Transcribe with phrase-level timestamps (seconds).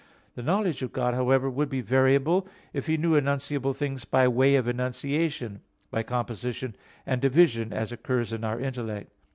[0.33, 4.55] The knowledge of God, however, would be variable if He knew enunciable things by way
[4.55, 9.11] of enunciation, by composition and division, as occurs in our intellect.